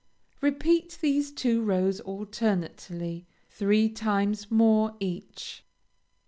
Repeat 0.41 0.97
these 0.99 1.31
two 1.31 1.61
rows 1.61 1.99
alternately 1.99 3.27
three 3.51 3.87
times 3.87 4.49
more 4.49 4.95
each. 4.99 5.63